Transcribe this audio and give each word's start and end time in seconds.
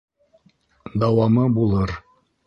Дауамы 1.03 1.43
булыр. 1.59 1.93